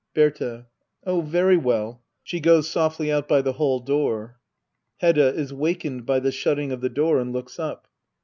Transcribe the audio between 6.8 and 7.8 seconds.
the door, and looks